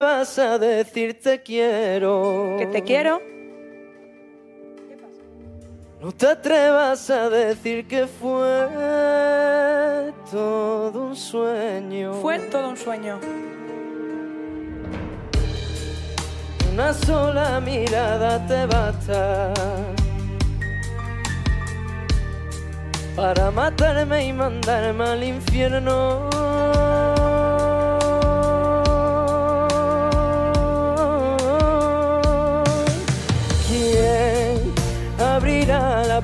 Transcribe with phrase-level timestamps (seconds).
[0.00, 2.54] vas a decir te quiero.
[2.58, 3.20] Que te quiero.
[6.00, 8.68] No te atrevas a decir que fue
[10.30, 12.14] todo un sueño.
[12.14, 13.18] Fue todo un sueño.
[16.72, 19.52] Una sola mirada te basta
[23.16, 26.28] para matarme y mandarme al infierno.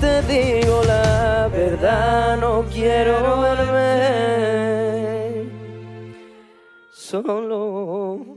[0.00, 3.90] Te digo la verdad, no quiero verme
[6.92, 8.28] solo.